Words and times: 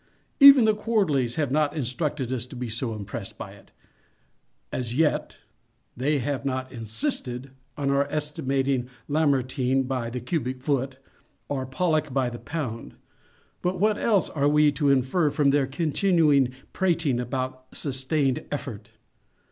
Even 0.39 0.65
the 0.65 0.73
Quarterlies 0.73 1.35
have 1.35 1.51
not 1.51 1.75
instructed 1.77 2.33
us 2.33 2.47
to 2.47 2.55
be 2.55 2.69
so 2.69 2.95
impressed 2.95 3.37
by 3.37 3.51
it. 3.51 3.69
As 4.71 4.93
_yet, 4.95 5.33
_they 5.95 6.19
have 6.21 6.43
not 6.43 6.71
_insisted 6.71 7.51
_on 7.77 7.91
our 7.91 8.09
estimating 8.11 8.89
"Lamar" 9.07 9.43
tine 9.43 9.83
by 9.83 10.09
the 10.09 10.19
cubic 10.19 10.59
foot, 10.63 10.97
or 11.49 11.67
Pollock 11.67 12.11
by 12.11 12.31
the 12.31 12.39
pound—but 12.39 13.79
what 13.79 13.99
else 13.99 14.31
are 14.31 14.49
we 14.49 14.71
to 14.71 14.85
_infer 14.85 15.29
_from 15.31 15.51
their 15.51 15.67
continual 15.67 16.47
plating 16.73 17.19
about 17.19 17.67
"sustained 17.71 18.43
effort"? 18.51 18.89